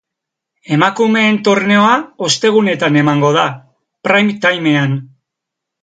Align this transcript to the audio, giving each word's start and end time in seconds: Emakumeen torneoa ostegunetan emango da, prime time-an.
Emakumeen 0.77 1.37
torneoa 1.49 1.93
ostegunetan 2.29 2.99
emango 3.05 3.33
da, 3.39 3.47
prime 4.09 4.39
time-an. 4.49 4.99